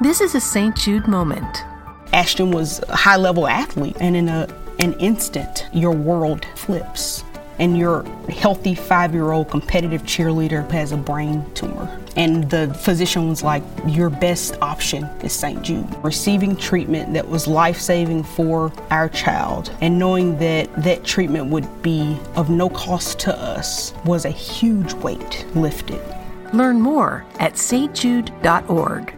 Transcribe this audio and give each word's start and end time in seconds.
This 0.00 0.20
is 0.20 0.36
a 0.36 0.40
St. 0.40 0.76
Jude 0.76 1.08
moment. 1.08 1.64
Ashton 2.12 2.52
was 2.52 2.80
a 2.88 2.94
high 2.94 3.16
level 3.16 3.48
athlete, 3.48 3.96
and 3.98 4.14
in 4.14 4.28
a, 4.28 4.46
an 4.78 4.92
instant, 5.00 5.66
your 5.72 5.90
world 5.90 6.46
flips. 6.54 7.24
And 7.58 7.76
your 7.76 8.04
healthy 8.28 8.76
five 8.76 9.12
year 9.12 9.32
old 9.32 9.50
competitive 9.50 10.04
cheerleader 10.04 10.70
has 10.70 10.92
a 10.92 10.96
brain 10.96 11.44
tumor. 11.54 12.00
And 12.14 12.48
the 12.48 12.72
physician 12.74 13.28
was 13.28 13.42
like, 13.42 13.64
Your 13.88 14.08
best 14.08 14.56
option 14.62 15.02
is 15.24 15.32
St. 15.32 15.60
Jude. 15.64 15.92
Receiving 16.04 16.54
treatment 16.54 17.12
that 17.14 17.28
was 17.28 17.48
life 17.48 17.80
saving 17.80 18.22
for 18.22 18.72
our 18.92 19.08
child 19.08 19.72
and 19.80 19.98
knowing 19.98 20.38
that 20.38 20.72
that 20.84 21.02
treatment 21.02 21.46
would 21.46 21.82
be 21.82 22.16
of 22.36 22.50
no 22.50 22.68
cost 22.68 23.18
to 23.20 23.36
us 23.36 23.92
was 24.04 24.24
a 24.24 24.30
huge 24.30 24.92
weight 24.92 25.44
lifted. 25.56 26.00
Learn 26.54 26.80
more 26.80 27.24
at 27.40 27.54
stjude.org. 27.54 29.17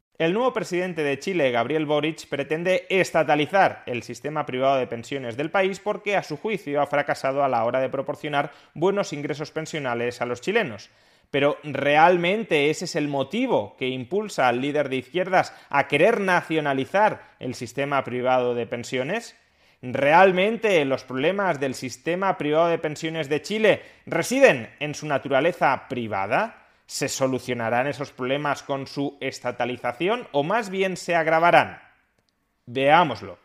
El 0.21 0.33
nuevo 0.33 0.53
presidente 0.53 1.01
de 1.01 1.17
Chile, 1.17 1.49
Gabriel 1.49 1.87
Boric, 1.87 2.27
pretende 2.27 2.85
estatalizar 2.91 3.81
el 3.87 4.03
sistema 4.03 4.45
privado 4.45 4.77
de 4.77 4.85
pensiones 4.85 5.35
del 5.35 5.49
país 5.49 5.79
porque, 5.79 6.15
a 6.15 6.21
su 6.21 6.37
juicio, 6.37 6.79
ha 6.79 6.85
fracasado 6.85 7.43
a 7.43 7.49
la 7.49 7.65
hora 7.65 7.79
de 7.79 7.89
proporcionar 7.89 8.51
buenos 8.75 9.13
ingresos 9.13 9.49
pensionales 9.49 10.21
a 10.21 10.27
los 10.27 10.39
chilenos. 10.39 10.91
Pero 11.31 11.57
¿realmente 11.63 12.69
ese 12.69 12.85
es 12.85 12.95
el 12.95 13.07
motivo 13.07 13.75
que 13.79 13.87
impulsa 13.87 14.47
al 14.47 14.61
líder 14.61 14.89
de 14.89 14.97
izquierdas 14.97 15.55
a 15.71 15.87
querer 15.87 16.21
nacionalizar 16.21 17.23
el 17.39 17.55
sistema 17.55 18.03
privado 18.03 18.53
de 18.53 18.67
pensiones? 18.67 19.35
¿Realmente 19.81 20.85
los 20.85 21.03
problemas 21.03 21.59
del 21.59 21.73
sistema 21.73 22.37
privado 22.37 22.67
de 22.67 22.77
pensiones 22.77 23.27
de 23.27 23.41
Chile 23.41 23.81
residen 24.05 24.69
en 24.79 24.93
su 24.93 25.07
naturaleza 25.07 25.87
privada? 25.89 26.60
¿Se 26.91 27.07
solucionarán 27.07 27.87
esos 27.87 28.11
problemas 28.11 28.63
con 28.63 28.85
su 28.85 29.17
estatalización 29.21 30.27
o 30.33 30.43
más 30.43 30.69
bien 30.69 30.97
se 30.97 31.15
agravarán? 31.15 31.79
Veámoslo. 32.65 33.39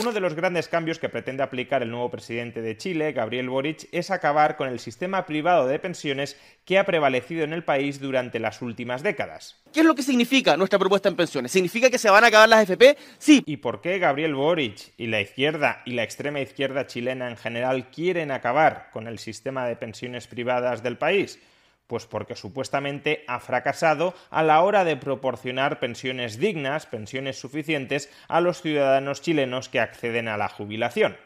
Uno 0.00 0.10
de 0.10 0.20
los 0.20 0.34
grandes 0.34 0.68
cambios 0.68 0.98
que 0.98 1.10
pretende 1.10 1.42
aplicar 1.42 1.82
el 1.82 1.90
nuevo 1.90 2.10
presidente 2.10 2.62
de 2.62 2.78
Chile, 2.78 3.12
Gabriel 3.12 3.50
Boric, 3.50 3.88
es 3.92 4.10
acabar 4.10 4.56
con 4.56 4.68
el 4.68 4.78
sistema 4.78 5.26
privado 5.26 5.66
de 5.66 5.78
pensiones 5.78 6.40
que 6.64 6.78
ha 6.78 6.86
prevalecido 6.86 7.44
en 7.44 7.52
el 7.52 7.62
país 7.62 8.00
durante 8.00 8.38
las 8.38 8.62
últimas 8.62 9.02
décadas. 9.02 9.60
¿Qué 9.70 9.80
es 9.80 9.86
lo 9.86 9.94
que 9.94 10.02
significa 10.02 10.56
nuestra 10.56 10.78
propuesta 10.78 11.10
en 11.10 11.16
pensiones? 11.16 11.52
¿Significa 11.52 11.90
que 11.90 11.98
se 11.98 12.08
van 12.08 12.24
a 12.24 12.28
acabar 12.28 12.48
las 12.48 12.62
FP? 12.62 12.96
Sí. 13.18 13.42
¿Y 13.44 13.58
por 13.58 13.82
qué 13.82 13.98
Gabriel 13.98 14.34
Boric 14.34 14.94
y 14.96 15.08
la 15.08 15.20
izquierda 15.20 15.82
y 15.84 15.92
la 15.92 16.04
extrema 16.04 16.40
izquierda 16.40 16.86
chilena 16.86 17.28
en 17.28 17.36
general 17.36 17.90
quieren 17.90 18.30
acabar 18.30 18.88
con 18.94 19.06
el 19.06 19.18
sistema 19.18 19.66
de 19.66 19.76
pensiones 19.76 20.26
privadas 20.26 20.82
del 20.82 20.96
país? 20.96 21.38
Pues 21.86 22.06
porque 22.06 22.36
supuestamente 22.36 23.24
ha 23.28 23.40
fracasado 23.40 24.14
a 24.30 24.42
la 24.42 24.62
hora 24.62 24.84
de 24.84 24.96
proporcionar 24.96 25.78
pensiones 25.78 26.38
dignas, 26.38 26.86
pensiones 26.86 27.38
suficientes 27.38 28.10
a 28.28 28.40
los 28.40 28.62
ciudadanos 28.62 29.20
chilenos 29.20 29.68
que 29.68 29.80
acceden 29.80 30.28
a 30.28 30.36
la 30.36 30.48
jubilación. 30.48 31.16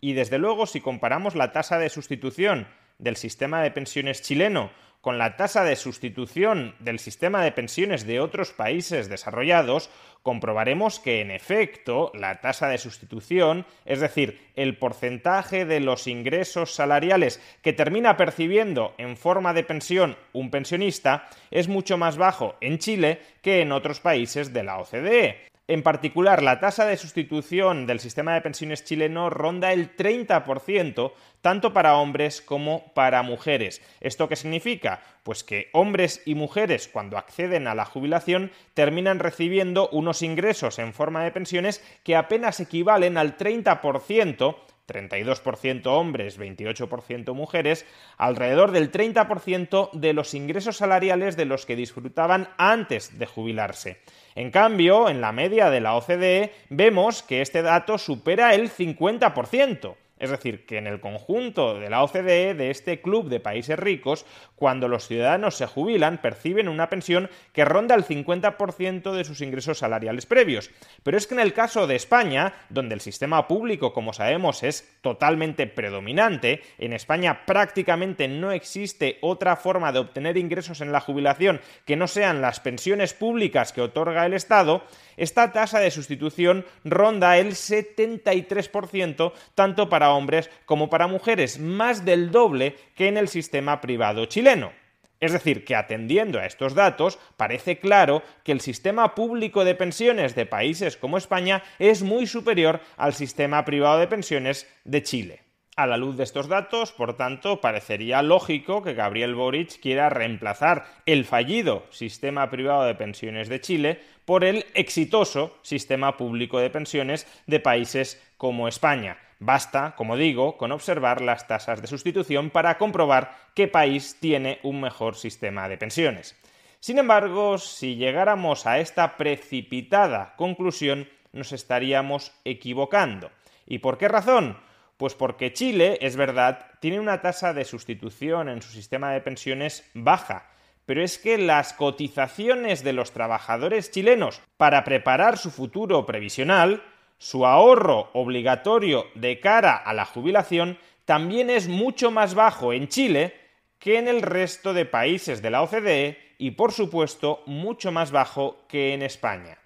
Y 0.00 0.12
desde 0.12 0.38
luego, 0.38 0.66
si 0.66 0.80
comparamos 0.80 1.34
la 1.34 1.52
tasa 1.52 1.78
de 1.78 1.88
sustitución 1.88 2.66
del 2.98 3.16
sistema 3.16 3.62
de 3.62 3.70
pensiones 3.70 4.22
chileno 4.22 4.70
con 5.04 5.18
la 5.18 5.36
tasa 5.36 5.64
de 5.64 5.76
sustitución 5.76 6.74
del 6.78 6.98
sistema 6.98 7.44
de 7.44 7.52
pensiones 7.52 8.06
de 8.06 8.20
otros 8.20 8.52
países 8.52 9.10
desarrollados, 9.10 9.90
comprobaremos 10.22 10.98
que 10.98 11.20
en 11.20 11.30
efecto 11.30 12.10
la 12.14 12.40
tasa 12.40 12.68
de 12.68 12.78
sustitución, 12.78 13.66
es 13.84 14.00
decir, 14.00 14.40
el 14.56 14.78
porcentaje 14.78 15.66
de 15.66 15.80
los 15.80 16.06
ingresos 16.06 16.74
salariales 16.74 17.38
que 17.60 17.74
termina 17.74 18.16
percibiendo 18.16 18.94
en 18.96 19.18
forma 19.18 19.52
de 19.52 19.64
pensión 19.64 20.16
un 20.32 20.50
pensionista, 20.50 21.28
es 21.50 21.68
mucho 21.68 21.98
más 21.98 22.16
bajo 22.16 22.54
en 22.62 22.78
Chile 22.78 23.20
que 23.42 23.60
en 23.60 23.72
otros 23.72 24.00
países 24.00 24.54
de 24.54 24.62
la 24.62 24.78
OCDE. 24.78 25.53
En 25.66 25.82
particular, 25.82 26.42
la 26.42 26.60
tasa 26.60 26.84
de 26.84 26.98
sustitución 26.98 27.86
del 27.86 27.98
sistema 27.98 28.34
de 28.34 28.42
pensiones 28.42 28.84
chileno 28.84 29.30
ronda 29.30 29.72
el 29.72 29.96
30%, 29.96 31.12
tanto 31.40 31.72
para 31.72 31.96
hombres 31.96 32.42
como 32.42 32.92
para 32.92 33.22
mujeres. 33.22 33.80
¿Esto 34.00 34.28
qué 34.28 34.36
significa? 34.36 35.00
Pues 35.22 35.42
que 35.42 35.70
hombres 35.72 36.20
y 36.26 36.34
mujeres, 36.34 36.86
cuando 36.86 37.16
acceden 37.16 37.66
a 37.66 37.74
la 37.74 37.86
jubilación, 37.86 38.52
terminan 38.74 39.20
recibiendo 39.20 39.88
unos 39.88 40.20
ingresos 40.20 40.78
en 40.78 40.92
forma 40.92 41.24
de 41.24 41.30
pensiones 41.30 41.82
que 42.02 42.14
apenas 42.14 42.60
equivalen 42.60 43.16
al 43.16 43.38
30%, 43.38 44.56
32% 44.86 45.86
hombres, 45.86 46.38
28% 46.38 47.34
mujeres, 47.34 47.86
alrededor 48.16 48.70
del 48.70 48.90
30% 48.92 49.90
de 49.92 50.12
los 50.12 50.34
ingresos 50.34 50.76
salariales 50.76 51.36
de 51.36 51.44
los 51.44 51.66
que 51.66 51.76
disfrutaban 51.76 52.48
antes 52.58 53.18
de 53.18 53.26
jubilarse. 53.26 53.98
En 54.34 54.50
cambio, 54.50 55.08
en 55.08 55.20
la 55.20 55.32
media 55.32 55.70
de 55.70 55.80
la 55.80 55.94
OCDE 55.94 56.52
vemos 56.68 57.22
que 57.22 57.40
este 57.40 57.62
dato 57.62 57.98
supera 57.98 58.54
el 58.54 58.70
50%. 58.70 59.94
Es 60.24 60.30
decir, 60.30 60.64
que 60.64 60.78
en 60.78 60.86
el 60.86 61.00
conjunto 61.00 61.78
de 61.78 61.90
la 61.90 62.02
OCDE, 62.02 62.54
de 62.54 62.70
este 62.70 63.02
club 63.02 63.28
de 63.28 63.40
países 63.40 63.78
ricos, 63.78 64.24
cuando 64.56 64.88
los 64.88 65.06
ciudadanos 65.06 65.56
se 65.56 65.66
jubilan, 65.66 66.22
perciben 66.22 66.68
una 66.68 66.88
pensión 66.88 67.28
que 67.52 67.66
ronda 67.66 67.94
el 67.94 68.04
50% 68.04 69.12
de 69.12 69.24
sus 69.24 69.42
ingresos 69.42 69.78
salariales 69.78 70.24
previos. 70.24 70.70
Pero 71.02 71.18
es 71.18 71.26
que 71.26 71.34
en 71.34 71.40
el 71.40 71.52
caso 71.52 71.86
de 71.86 71.96
España, 71.96 72.54
donde 72.70 72.94
el 72.94 73.02
sistema 73.02 73.46
público, 73.46 73.92
como 73.92 74.14
sabemos, 74.14 74.62
es 74.62 74.96
totalmente 75.02 75.66
predominante, 75.66 76.62
en 76.78 76.94
España 76.94 77.44
prácticamente 77.44 78.26
no 78.26 78.50
existe 78.50 79.18
otra 79.20 79.56
forma 79.56 79.92
de 79.92 79.98
obtener 79.98 80.38
ingresos 80.38 80.80
en 80.80 80.90
la 80.90 81.00
jubilación 81.00 81.60
que 81.84 81.96
no 81.96 82.08
sean 82.08 82.40
las 82.40 82.60
pensiones 82.60 83.12
públicas 83.12 83.72
que 83.72 83.82
otorga 83.82 84.24
el 84.24 84.32
Estado, 84.32 84.84
esta 85.16 85.52
tasa 85.52 85.80
de 85.80 85.90
sustitución 85.90 86.64
ronda 86.82 87.36
el 87.38 87.52
73% 87.52 89.32
tanto 89.54 89.88
para 89.88 90.13
hombres 90.16 90.50
como 90.64 90.88
para 90.88 91.06
mujeres, 91.06 91.58
más 91.58 92.04
del 92.04 92.30
doble 92.30 92.76
que 92.94 93.08
en 93.08 93.16
el 93.16 93.28
sistema 93.28 93.80
privado 93.80 94.26
chileno. 94.26 94.72
Es 95.20 95.32
decir, 95.32 95.64
que 95.64 95.74
atendiendo 95.74 96.38
a 96.38 96.46
estos 96.46 96.74
datos, 96.74 97.18
parece 97.36 97.78
claro 97.78 98.22
que 98.42 98.52
el 98.52 98.60
sistema 98.60 99.14
público 99.14 99.64
de 99.64 99.74
pensiones 99.74 100.34
de 100.34 100.44
países 100.44 100.96
como 100.96 101.16
España 101.16 101.62
es 101.78 102.02
muy 102.02 102.26
superior 102.26 102.80
al 102.96 103.14
sistema 103.14 103.64
privado 103.64 103.98
de 103.98 104.08
pensiones 104.08 104.66
de 104.84 105.02
Chile. 105.02 105.40
A 105.76 105.88
la 105.88 105.96
luz 105.96 106.16
de 106.16 106.22
estos 106.22 106.46
datos, 106.46 106.92
por 106.92 107.16
tanto, 107.16 107.60
parecería 107.60 108.22
lógico 108.22 108.82
que 108.82 108.94
Gabriel 108.94 109.34
Boric 109.34 109.80
quiera 109.80 110.08
reemplazar 110.08 110.84
el 111.04 111.24
fallido 111.24 111.84
sistema 111.90 112.48
privado 112.48 112.84
de 112.84 112.94
pensiones 112.94 113.48
de 113.48 113.60
Chile 113.60 114.00
por 114.24 114.44
el 114.44 114.66
exitoso 114.74 115.58
sistema 115.62 116.16
público 116.16 116.60
de 116.60 116.70
pensiones 116.70 117.26
de 117.46 117.58
países 117.58 118.22
como 118.36 118.68
España. 118.68 119.18
Basta, 119.46 119.94
como 119.94 120.16
digo, 120.16 120.56
con 120.56 120.72
observar 120.72 121.20
las 121.20 121.46
tasas 121.46 121.82
de 121.82 121.86
sustitución 121.86 122.48
para 122.48 122.78
comprobar 122.78 123.36
qué 123.54 123.68
país 123.68 124.16
tiene 124.18 124.58
un 124.62 124.80
mejor 124.80 125.16
sistema 125.16 125.68
de 125.68 125.76
pensiones. 125.76 126.34
Sin 126.80 126.98
embargo, 126.98 127.58
si 127.58 127.96
llegáramos 127.96 128.64
a 128.64 128.78
esta 128.78 129.18
precipitada 129.18 130.32
conclusión, 130.36 131.10
nos 131.32 131.52
estaríamos 131.52 132.32
equivocando. 132.46 133.30
¿Y 133.66 133.80
por 133.80 133.98
qué 133.98 134.08
razón? 134.08 134.56
Pues 134.96 135.14
porque 135.14 135.52
Chile, 135.52 135.98
es 136.00 136.16
verdad, 136.16 136.70
tiene 136.80 136.98
una 136.98 137.20
tasa 137.20 137.52
de 137.52 137.66
sustitución 137.66 138.48
en 138.48 138.62
su 138.62 138.70
sistema 138.70 139.12
de 139.12 139.20
pensiones 139.20 139.90
baja, 139.92 140.48
pero 140.86 141.02
es 141.02 141.18
que 141.18 141.36
las 141.36 141.74
cotizaciones 141.74 142.82
de 142.82 142.94
los 142.94 143.12
trabajadores 143.12 143.90
chilenos 143.90 144.40
para 144.56 144.84
preparar 144.84 145.36
su 145.36 145.50
futuro 145.50 146.06
previsional, 146.06 146.82
su 147.18 147.46
ahorro 147.46 148.10
obligatorio 148.12 149.06
de 149.14 149.40
cara 149.40 149.76
a 149.76 149.92
la 149.94 150.04
jubilación, 150.04 150.78
también 151.04 151.50
es 151.50 151.68
mucho 151.68 152.10
más 152.10 152.34
bajo 152.34 152.72
en 152.72 152.88
Chile 152.88 153.34
que 153.78 153.98
en 153.98 154.08
el 154.08 154.22
resto 154.22 154.72
de 154.72 154.86
países 154.86 155.42
de 155.42 155.50
la 155.50 155.62
OCDE 155.62 156.18
y, 156.38 156.52
por 156.52 156.72
supuesto, 156.72 157.42
mucho 157.46 157.92
más 157.92 158.10
bajo 158.10 158.64
que 158.68 158.94
en 158.94 159.02
España. 159.02 159.58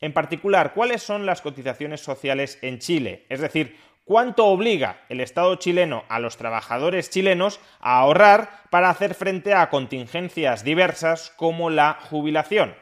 En 0.00 0.12
particular, 0.12 0.74
¿cuáles 0.74 1.02
son 1.02 1.26
las 1.26 1.42
cotizaciones 1.42 2.00
sociales 2.00 2.58
en 2.62 2.78
Chile? 2.78 3.26
Es 3.28 3.40
decir, 3.40 3.76
¿Cuánto 4.06 4.46
obliga 4.46 5.00
el 5.08 5.20
Estado 5.20 5.56
chileno 5.56 6.04
a 6.08 6.20
los 6.20 6.36
trabajadores 6.36 7.10
chilenos 7.10 7.58
a 7.80 7.98
ahorrar 7.98 8.62
para 8.70 8.88
hacer 8.88 9.14
frente 9.14 9.52
a 9.52 9.68
contingencias 9.68 10.62
diversas 10.62 11.32
como 11.34 11.70
la 11.70 11.98
jubilación? 12.08 12.76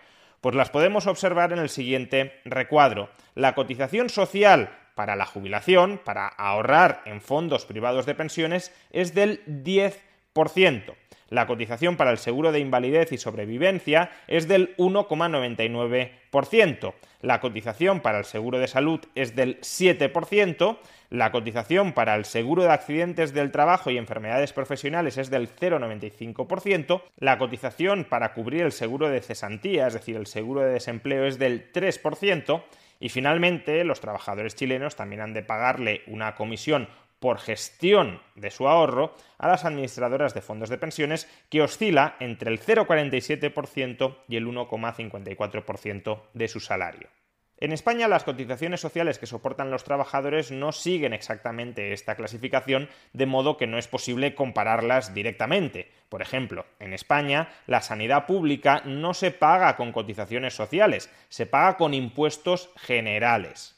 Pues 0.45 0.55
las 0.55 0.69
podemos 0.69 1.07
observar 1.07 1.55
en 1.55 1.59
el 1.59 1.71
siguiente 1.71 2.39
recuadro. 2.45 3.09
La 3.35 3.55
cotización 3.55 4.11
social 4.11 4.77
para 4.95 5.17
la 5.17 5.25
jubilación, 5.25 5.99
para 6.05 6.29
ahorrar 6.29 7.01
en 7.07 7.23
fondos 7.23 7.65
privados 7.65 8.05
de 8.05 8.15
pensiones, 8.15 8.71
es 8.91 9.15
del 9.15 9.43
10%. 9.47 10.95
La 11.31 11.47
cotización 11.47 11.97
para 11.97 12.11
el 12.11 12.19
seguro 12.19 12.53
de 12.53 12.61
invalidez 12.61 13.13
y 13.13 13.19
sobrevivencia 13.19 14.11
es 14.29 14.49
del 14.49 14.77
1,99%. 14.77 16.95
La 17.23 17.41
cotización 17.41 18.01
para 18.01 18.19
el 18.19 18.25
seguro 18.25 18.59
de 18.59 18.69
salud 18.69 19.01
es 19.15 19.35
del 19.35 19.61
7%. 19.61 20.79
La 21.11 21.33
cotización 21.33 21.93
para 21.93 22.17
el 22.17 22.25
seguro 22.25 22.65
de 22.65 22.73
accidentes 22.73 23.33
del 23.33 23.53
trabajo 23.53 23.91
y 23.91 23.99
enfermedades 23.99 24.53
profesionales 24.53 25.17
es 25.17 25.31
del 25.31 25.49
0,95%. 25.49 27.03
La 27.19 27.39
cotización 27.39 28.05
para 28.05 28.35
cubrir 28.35 28.63
el 28.63 28.73
seguro 28.73 29.09
de 29.09 29.21
cesantía, 29.21 29.87
es 29.87 29.95
decir, 29.95 30.17
el 30.17 30.27
seguro 30.27 30.61
de 30.61 30.73
desempleo, 30.73 31.25
es 31.25 31.39
del 31.39 31.73
3%. 31.73 32.63
Y 33.01 33.09
finalmente, 33.09 33.85
los 33.85 34.01
trabajadores 34.01 34.55
chilenos 34.55 34.97
también 34.97 35.21
han 35.21 35.35
de 35.35 35.43
pagarle 35.43 36.03
una 36.07 36.35
comisión 36.35 36.89
por 37.19 37.39
gestión 37.39 38.21
de 38.35 38.51
su 38.51 38.69
ahorro 38.69 39.15
a 39.39 39.49
las 39.49 39.65
administradoras 39.65 40.35
de 40.35 40.43
fondos 40.43 40.69
de 40.69 40.79
pensiones 40.79 41.29
que 41.49 41.63
oscila 41.63 42.17
entre 42.21 42.51
el 42.51 42.61
0,47% 42.61 44.17
y 44.29 44.37
el 44.37 44.47
1,54% 44.47 46.23
de 46.35 46.49
su 46.49 46.61
salario. 46.61 47.09
En 47.57 47.73
España 47.73 48.09
las 48.09 48.25
cotizaciones 48.25 48.81
sociales 48.81 49.19
que 49.19 49.27
soportan 49.27 49.71
los 49.71 49.85
trabajadores 49.85 50.51
no 50.51 50.73
siguen 50.73 51.13
exactamente 51.13 51.93
esta 51.93 52.17
clasificación, 52.17 52.89
de 53.13 53.27
modo 53.27 53.57
que 53.57 53.69
no 53.69 53.79
es 53.79 53.87
posible 53.87 54.35
compararlas 54.35 55.15
directamente. 55.15 55.91
Por 56.09 56.21
ejemplo, 56.21 56.67
en 56.81 56.93
España 56.93 57.49
la 57.67 57.81
sanidad 57.81 58.27
pública 58.27 58.83
no 58.85 59.15
se 59.15 59.31
paga 59.31 59.77
con 59.77 59.93
cotizaciones 59.93 60.55
sociales, 60.55 61.11
se 61.29 61.47
paga 61.47 61.77
con 61.77 61.95
impuestos 61.95 62.71
generales. 62.77 63.74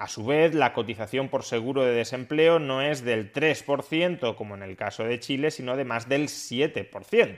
A 0.00 0.08
su 0.08 0.24
vez, 0.24 0.54
la 0.54 0.72
cotización 0.72 1.28
por 1.28 1.42
seguro 1.42 1.84
de 1.84 1.92
desempleo 1.92 2.58
no 2.58 2.80
es 2.80 3.04
del 3.04 3.34
3% 3.34 4.34
como 4.34 4.54
en 4.54 4.62
el 4.62 4.74
caso 4.74 5.04
de 5.04 5.20
Chile, 5.20 5.50
sino 5.50 5.76
de 5.76 5.84
más 5.84 6.08
del 6.08 6.28
7%. 6.28 7.36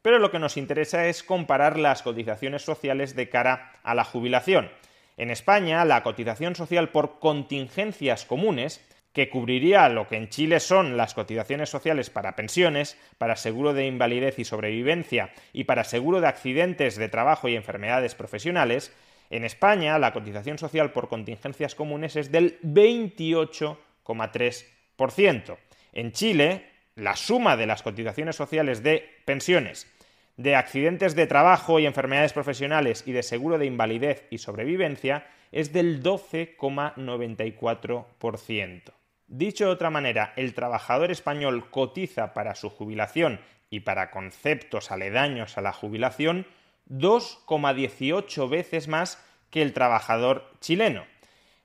Pero 0.00 0.18
lo 0.18 0.30
que 0.30 0.38
nos 0.38 0.56
interesa 0.56 1.06
es 1.08 1.22
comparar 1.22 1.78
las 1.78 2.00
cotizaciones 2.00 2.62
sociales 2.62 3.14
de 3.14 3.28
cara 3.28 3.74
a 3.82 3.94
la 3.94 4.04
jubilación. 4.04 4.70
En 5.18 5.30
España, 5.30 5.84
la 5.84 6.02
cotización 6.02 6.56
social 6.56 6.88
por 6.88 7.18
contingencias 7.18 8.24
comunes, 8.24 8.82
que 9.12 9.28
cubriría 9.28 9.86
lo 9.90 10.08
que 10.08 10.16
en 10.16 10.30
Chile 10.30 10.60
son 10.60 10.96
las 10.96 11.12
cotizaciones 11.12 11.68
sociales 11.68 12.08
para 12.08 12.36
pensiones, 12.36 12.96
para 13.18 13.36
seguro 13.36 13.74
de 13.74 13.84
invalidez 13.84 14.38
y 14.38 14.46
sobrevivencia 14.46 15.34
y 15.52 15.64
para 15.64 15.84
seguro 15.84 16.22
de 16.22 16.28
accidentes 16.28 16.96
de 16.96 17.10
trabajo 17.10 17.48
y 17.48 17.54
enfermedades 17.54 18.14
profesionales, 18.14 18.94
en 19.32 19.44
España, 19.44 19.98
la 19.98 20.12
cotización 20.12 20.58
social 20.58 20.92
por 20.92 21.08
contingencias 21.08 21.74
comunes 21.74 22.14
es 22.16 22.30
del 22.30 22.60
28,3%. 22.60 25.56
En 25.94 26.12
Chile, 26.12 26.66
la 26.96 27.16
suma 27.16 27.56
de 27.56 27.64
las 27.64 27.82
cotizaciones 27.82 28.36
sociales 28.36 28.82
de 28.82 29.08
pensiones, 29.24 29.90
de 30.36 30.54
accidentes 30.54 31.14
de 31.14 31.26
trabajo 31.26 31.78
y 31.78 31.86
enfermedades 31.86 32.34
profesionales 32.34 33.04
y 33.06 33.12
de 33.12 33.22
seguro 33.22 33.56
de 33.56 33.64
invalidez 33.64 34.26
y 34.28 34.36
sobrevivencia 34.36 35.26
es 35.50 35.72
del 35.72 36.02
12,94%. 36.02 38.82
Dicho 39.28 39.64
de 39.64 39.70
otra 39.70 39.88
manera, 39.88 40.34
el 40.36 40.52
trabajador 40.52 41.10
español 41.10 41.70
cotiza 41.70 42.34
para 42.34 42.54
su 42.54 42.68
jubilación 42.68 43.40
y 43.70 43.80
para 43.80 44.10
conceptos 44.10 44.90
aledaños 44.90 45.56
a 45.56 45.62
la 45.62 45.72
jubilación 45.72 46.44
2,18 46.92 48.48
veces 48.48 48.88
más 48.88 49.22
que 49.50 49.62
el 49.62 49.72
trabajador 49.72 50.50
chileno. 50.60 51.04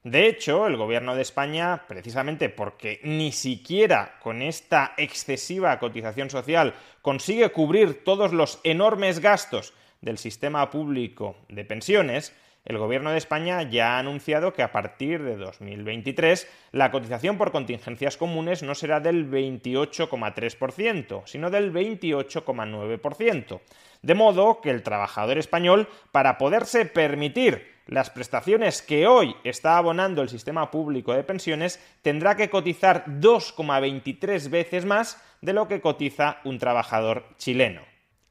De 0.03 0.27
hecho, 0.27 0.67
el 0.67 0.77
gobierno 0.77 1.15
de 1.15 1.21
España, 1.21 1.83
precisamente 1.87 2.49
porque 2.49 3.01
ni 3.03 3.33
siquiera 3.33 4.17
con 4.21 4.41
esta 4.41 4.93
excesiva 4.97 5.79
cotización 5.79 6.29
social 6.29 6.75
consigue 7.01 7.49
cubrir 7.49 8.05
todos 8.05 8.31
los 8.31 8.61
enormes 8.63 9.19
gastos 9.19 9.73
del 9.99 10.17
sistema 10.17 10.69
público 10.69 11.35
de 11.49 11.65
pensiones, 11.65 12.33
el 12.67 12.77
Gobierno 12.77 13.11
de 13.11 13.17
España 13.17 13.63
ya 13.63 13.95
ha 13.95 13.99
anunciado 13.99 14.51
que 14.51 14.61
a 14.61 14.73
partir 14.73 15.23
de 15.23 15.37
2023 15.37 16.47
la 16.73 16.91
cotización 16.91 17.37
por 17.37 17.53
contingencias 17.53 18.17
comunes 18.17 18.61
no 18.61 18.75
será 18.75 18.99
del 18.99 19.31
28,3%, 19.31 21.21
sino 21.25 21.49
del 21.49 21.71
28,9%. 21.71 23.61
De 24.01 24.15
modo 24.15 24.59
que 24.59 24.69
el 24.69 24.83
trabajador 24.83 25.37
español, 25.37 25.87
para 26.11 26.37
poderse 26.37 26.85
permitir 26.85 27.77
las 27.87 28.09
prestaciones 28.09 28.81
que 28.81 29.07
hoy 29.07 29.33
está 29.45 29.77
abonando 29.77 30.21
el 30.21 30.27
sistema 30.27 30.69
público 30.69 31.13
de 31.13 31.23
pensiones, 31.23 31.79
tendrá 32.01 32.35
que 32.35 32.49
cotizar 32.49 33.05
2,23 33.05 34.49
veces 34.49 34.83
más 34.83 35.23
de 35.39 35.53
lo 35.53 35.69
que 35.69 35.79
cotiza 35.79 36.41
un 36.43 36.59
trabajador 36.59 37.23
chileno. 37.37 37.81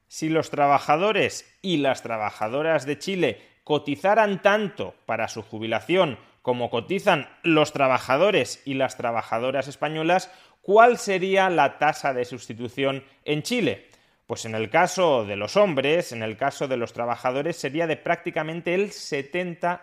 Si 0.09 0.29
los 0.29 0.50
trabajadores 0.50 1.59
y 1.62 1.79
las 1.79 2.03
trabajadoras 2.03 2.85
de 2.85 2.99
Chile 2.99 3.56
cotizaran 3.67 4.43
tanto 4.43 4.95
para 5.07 5.27
su 5.27 5.43
jubilación 5.43 6.21
como 6.41 6.71
cotizan 6.71 7.29
los 7.43 7.73
trabajadores 7.73 8.63
y 8.65 8.75
las 8.75 8.97
trabajadoras 8.97 9.67
españolas, 9.67 10.31
¿cuál 10.63 10.99
sería 10.99 11.51
la 11.51 11.77
tasa 11.77 12.15
de 12.15 12.25
sustitución 12.25 13.03
en 13.25 13.43
Chile? 13.43 13.89
Pues 14.29 14.45
en 14.45 14.55
el 14.55 14.71
caso 14.71 15.25
de 15.25 15.35
los 15.35 15.57
hombres, 15.57 16.12
en 16.12 16.23
el 16.23 16.37
caso 16.37 16.69
de 16.69 16.76
los 16.76 16.93
trabajadores, 16.93 17.57
sería 17.57 17.88
de 17.88 17.97
prácticamente 17.97 18.73
el 18.73 18.90
70%. 18.90 19.81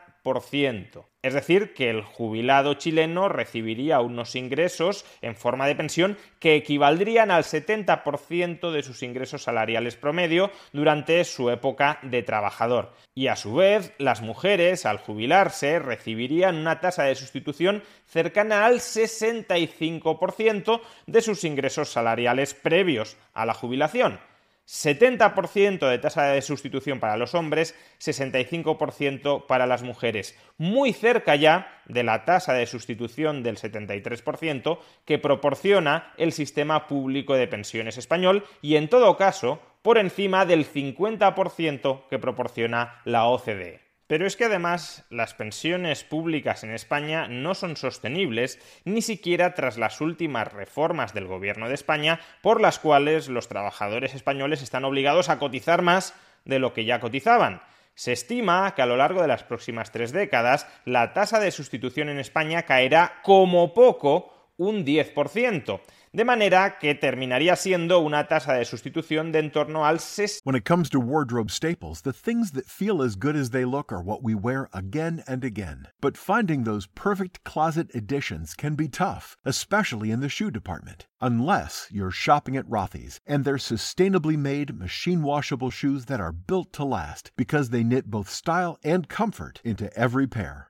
Es 1.22 1.34
decir, 1.34 1.74
que 1.74 1.89
el 1.89 2.01
jubilado 2.01 2.74
chileno 2.74 3.30
recibiría 3.30 4.01
unos 4.01 4.36
ingresos 4.36 5.06
en 5.22 5.36
forma 5.36 5.68
de 5.68 5.75
pensión 5.75 6.18
que 6.39 6.56
equivaldrían 6.56 7.32
al 7.32 7.44
70% 7.44 8.72
de 8.72 8.84
sus 8.84 9.03
ingresos 9.03 9.44
salariales 9.44 9.96
promedio 9.96 10.51
durante 10.72 11.24
su 11.24 11.50
época 11.50 12.00
de 12.01 12.24
trabajador. 12.24 12.94
Y 13.15 13.27
a 13.27 13.36
su 13.36 13.56
vez, 13.56 13.94
las 14.00 14.22
mujeres, 14.22 14.86
al 14.86 14.98
jubilarse, 14.98 15.80
recibirían 15.80 16.56
una 16.56 16.80
tasa 16.80 17.03
de 17.03 17.15
sustitución 17.15 17.84
cercana 18.06 18.65
al 18.65 18.80
65% 18.80 20.82
de 21.06 21.22
sus 21.22 21.44
ingresos 21.44 21.89
salariales 21.89 22.53
previos 22.53 23.18
a 23.34 23.46
la 23.46 23.53
jubilación. 23.53 24.20
70% 24.67 25.89
de 25.89 25.98
tasa 26.00 26.27
de 26.27 26.41
sustitución 26.41 27.00
para 27.00 27.17
los 27.17 27.36
hombres, 27.36 27.75
65% 28.00 29.46
para 29.46 29.67
las 29.67 29.84
mujeres, 29.84 30.38
muy 30.58 30.93
cerca 30.93 31.36
ya 31.36 31.82
de 31.86 32.03
la 32.03 32.25
tasa 32.25 32.53
de 32.53 32.65
sustitución 32.65 33.43
del 33.43 33.58
73% 33.58 34.79
que 35.05 35.20
proporciona 35.20 36.13
el 36.17 36.32
sistema 36.32 36.88
público 36.88 37.36
de 37.36 37.48
pensiones 37.48 37.98
español 37.98 38.46
y 38.62 38.77
en 38.77 38.88
todo 38.88 39.17
caso 39.17 39.60
por 39.82 39.98
encima 39.98 40.46
del 40.46 40.65
50% 40.65 42.08
que 42.10 42.20
proporciona 42.20 43.01
la 43.03 43.25
OCDE. 43.25 43.82
Pero 44.07 44.27
es 44.27 44.36
que 44.36 44.45
además 44.45 45.05
las 45.10 45.33
pensiones 45.33 46.03
públicas 46.03 46.63
en 46.63 46.72
España 46.72 47.27
no 47.27 47.55
son 47.55 47.77
sostenibles 47.77 48.60
ni 48.83 49.01
siquiera 49.01 49.53
tras 49.53 49.77
las 49.77 50.01
últimas 50.01 50.51
reformas 50.51 51.13
del 51.13 51.27
gobierno 51.27 51.69
de 51.69 51.75
España 51.75 52.19
por 52.41 52.60
las 52.60 52.79
cuales 52.79 53.29
los 53.29 53.48
trabajadores 53.48 54.13
españoles 54.13 54.62
están 54.62 54.83
obligados 54.83 55.29
a 55.29 55.39
cotizar 55.39 55.81
más 55.81 56.13
de 56.43 56.60
lo 56.60 56.74
que 56.74 56.86
ya 56.86 57.00
cotizaban. 57.00 57.62
Se 57.95 58.12
estima 58.12 58.74
que 58.75 58.81
a 58.81 58.88
lo 58.88 58.98
largo 58.98 59.22
de 59.22 59.27
las 59.27 59.43
próximas 59.43 59.91
tres 59.91 60.12
décadas 60.12 60.67
la 60.83 61.13
tasa 61.13 61.39
de 61.39 61.51
sustitución 61.51 62.10
en 62.10 62.19
España 62.19 62.63
caerá 62.63 63.22
como 63.24 63.74
poco 63.74 64.33
un 64.57 64.86
10%. 64.86 65.81
De 66.13 66.24
manera 66.24 66.77
que 66.79 66.93
terminaría 66.93 67.55
siendo 67.55 68.00
una 68.00 68.27
tasa 68.27 68.53
de 68.53 68.65
sustitución 68.65 69.32
de 69.32 69.39
en 69.39 69.51
torno 69.51 69.86
al 69.86 69.98
60%. 69.98 70.41
When 70.43 70.55
it 70.55 70.63
comes 70.63 70.89
to 70.91 71.00
wardrobe 71.00 71.50
staples, 71.50 72.01
the 72.01 72.13
things 72.13 72.51
that 72.51 72.65
feel 72.65 73.01
as 73.01 73.15
good 73.15 73.36
as 73.36 73.50
they 73.50 73.65
look 73.65 73.91
are 73.91 74.01
what 74.01 74.24
we 74.24 74.36
wear 74.36 74.70
again 74.74 75.24
and 75.27 75.43
again. 75.43 75.88
But 76.01 76.15
finding 76.15 76.63
those 76.63 76.86
perfect 76.86 77.43
closet 77.43 77.89
additions 77.96 78.53
can 78.53 78.75
be 78.75 78.88
tough, 78.88 79.36
especially 79.43 80.12
in 80.12 80.20
the 80.20 80.29
shoe 80.29 80.51
department. 80.51 81.08
Unless 81.20 81.88
you're 81.89 82.12
shopping 82.12 82.58
at 82.58 82.70
Rothy's 82.70 83.20
and 83.25 83.43
their 83.43 83.55
sustainably 83.55 84.38
made 84.38 84.77
machine 84.77 85.24
washable 85.24 85.72
shoes 85.72 86.05
that 86.05 86.20
are 86.20 86.34
built 86.34 86.74
to 86.74 86.84
last 86.84 87.32
because 87.38 87.70
they 87.70 87.84
knit 87.84 88.12
both 88.12 88.29
style 88.29 88.77
and 88.84 89.08
comfort 89.08 89.62
into 89.63 89.91
every 89.98 90.27
pair. 90.27 90.70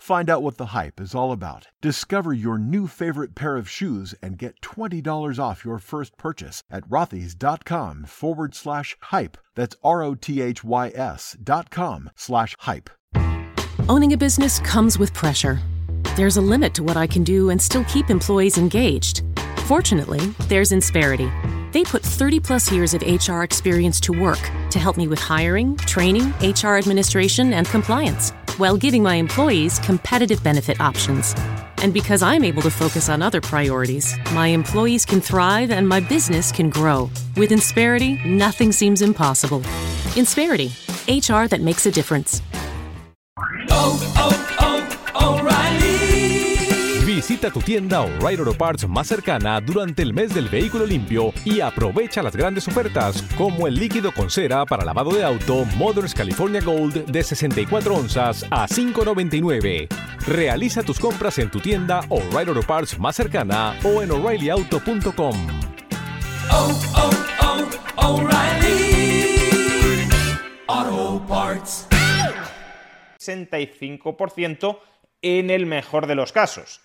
Find 0.00 0.30
out 0.30 0.42
what 0.42 0.56
the 0.56 0.66
hype 0.66 0.98
is 0.98 1.14
all 1.14 1.30
about. 1.30 1.68
Discover 1.82 2.32
your 2.32 2.56
new 2.56 2.86
favorite 2.86 3.34
pair 3.34 3.56
of 3.56 3.68
shoes 3.68 4.14
and 4.22 4.38
get 4.38 4.58
$20 4.62 5.38
off 5.38 5.62
your 5.62 5.78
first 5.78 6.16
purchase 6.16 6.62
at 6.70 6.88
rothys.com 6.88 8.04
forward 8.04 8.54
slash 8.54 8.96
hype. 9.00 9.36
That's 9.54 9.76
R 9.84 10.02
O 10.02 10.14
T 10.14 10.40
H 10.40 10.64
Y 10.64 10.90
S 10.94 11.36
dot 11.42 11.68
com 11.70 12.10
slash 12.16 12.56
hype. 12.60 12.88
Owning 13.90 14.14
a 14.14 14.16
business 14.16 14.58
comes 14.60 14.98
with 14.98 15.12
pressure. 15.12 15.60
There's 16.16 16.38
a 16.38 16.40
limit 16.40 16.72
to 16.74 16.82
what 16.82 16.96
I 16.96 17.06
can 17.06 17.22
do 17.22 17.50
and 17.50 17.60
still 17.60 17.84
keep 17.84 18.08
employees 18.08 18.56
engaged. 18.56 19.22
Fortunately, 19.66 20.20
there's 20.48 20.70
Insperity. 20.70 21.30
They 21.72 21.84
put 21.84 22.02
30 22.02 22.40
plus 22.40 22.72
years 22.72 22.94
of 22.94 23.02
HR 23.02 23.42
experience 23.42 24.00
to 24.00 24.12
work 24.12 24.40
to 24.70 24.78
help 24.78 24.96
me 24.96 25.08
with 25.08 25.18
hiring, 25.18 25.76
training, 25.76 26.32
HR 26.40 26.76
administration, 26.76 27.52
and 27.52 27.66
compliance 27.66 28.32
while 28.56 28.76
giving 28.76 29.02
my 29.02 29.14
employees 29.14 29.78
competitive 29.78 30.42
benefit 30.44 30.80
options. 30.80 31.34
And 31.82 31.94
because 31.94 32.22
I'm 32.22 32.44
able 32.44 32.60
to 32.62 32.70
focus 32.70 33.08
on 33.08 33.22
other 33.22 33.40
priorities, 33.40 34.14
my 34.34 34.48
employees 34.48 35.06
can 35.06 35.20
thrive 35.20 35.70
and 35.70 35.88
my 35.88 36.00
business 36.00 36.52
can 36.52 36.68
grow. 36.68 37.10
With 37.36 37.50
Insperity, 37.50 38.22
nothing 38.26 38.70
seems 38.70 39.00
impossible. 39.00 39.60
Insperity, 40.14 40.68
HR 41.08 41.48
that 41.48 41.62
makes 41.62 41.86
a 41.86 41.90
difference. 41.90 42.42
Oh, 43.70 44.12
oh, 44.16 44.39
Visita 47.20 47.50
tu 47.50 47.60
tienda 47.60 48.00
O'Reilly 48.00 48.38
Auto 48.38 48.54
Parts 48.54 48.88
más 48.88 49.06
cercana 49.06 49.60
durante 49.60 50.00
el 50.00 50.14
mes 50.14 50.32
del 50.32 50.48
vehículo 50.48 50.86
limpio 50.86 51.34
y 51.44 51.60
aprovecha 51.60 52.22
las 52.22 52.34
grandes 52.34 52.66
ofertas 52.66 53.22
como 53.36 53.66
el 53.66 53.74
líquido 53.74 54.10
con 54.10 54.30
cera 54.30 54.64
para 54.64 54.86
lavado 54.86 55.12
de 55.12 55.22
auto 55.22 55.66
Moderns 55.76 56.14
California 56.14 56.62
Gold 56.62 57.04
de 57.04 57.22
64 57.22 57.94
onzas 57.94 58.46
a 58.50 58.66
5.99. 58.66 59.86
Realiza 60.26 60.82
tus 60.82 60.98
compras 60.98 61.38
en 61.38 61.50
tu 61.50 61.60
tienda 61.60 62.00
O'Reilly 62.08 62.48
Auto 62.48 62.62
Parts 62.62 62.98
más 62.98 63.16
cercana 63.16 63.78
o 63.84 64.00
en 64.00 64.12
o'ReillyAuto.com. 64.12 65.36
65% 73.20 74.78
en 75.20 75.50
el 75.50 75.66
mejor 75.66 76.06
de 76.06 76.14
los 76.14 76.32
casos. 76.32 76.80